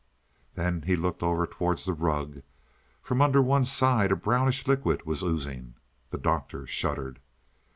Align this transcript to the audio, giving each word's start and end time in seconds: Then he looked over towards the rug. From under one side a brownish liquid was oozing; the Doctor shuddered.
Then 0.55 0.81
he 0.81 0.95
looked 0.95 1.21
over 1.21 1.45
towards 1.45 1.85
the 1.85 1.93
rug. 1.93 2.41
From 3.03 3.21
under 3.21 3.39
one 3.39 3.65
side 3.65 4.11
a 4.11 4.15
brownish 4.15 4.65
liquid 4.65 5.05
was 5.05 5.21
oozing; 5.21 5.75
the 6.09 6.17
Doctor 6.17 6.65
shuddered. 6.65 7.19